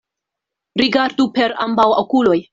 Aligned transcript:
Rigardu 0.81 1.29
per 1.37 1.55
ambaŭ 1.69 1.89
okuloj! 2.05 2.41